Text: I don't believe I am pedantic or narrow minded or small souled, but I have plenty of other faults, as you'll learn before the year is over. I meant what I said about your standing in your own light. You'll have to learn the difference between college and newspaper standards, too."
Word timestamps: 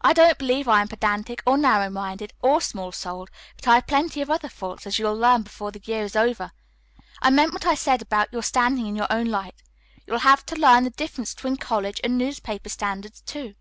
I 0.00 0.12
don't 0.14 0.36
believe 0.36 0.66
I 0.66 0.80
am 0.80 0.88
pedantic 0.88 1.44
or 1.46 1.56
narrow 1.56 1.90
minded 1.90 2.32
or 2.42 2.60
small 2.60 2.90
souled, 2.90 3.30
but 3.54 3.68
I 3.68 3.74
have 3.76 3.86
plenty 3.86 4.20
of 4.20 4.28
other 4.28 4.48
faults, 4.48 4.84
as 4.84 4.98
you'll 4.98 5.14
learn 5.14 5.42
before 5.42 5.70
the 5.70 5.80
year 5.84 6.02
is 6.02 6.16
over. 6.16 6.50
I 7.22 7.30
meant 7.30 7.52
what 7.52 7.64
I 7.66 7.76
said 7.76 8.02
about 8.02 8.32
your 8.32 8.42
standing 8.42 8.88
in 8.88 8.96
your 8.96 9.06
own 9.10 9.26
light. 9.28 9.62
You'll 10.08 10.26
have 10.26 10.44
to 10.46 10.56
learn 10.56 10.82
the 10.82 10.90
difference 10.90 11.34
between 11.34 11.56
college 11.56 12.00
and 12.02 12.18
newspaper 12.18 12.68
standards, 12.68 13.20
too." 13.20 13.54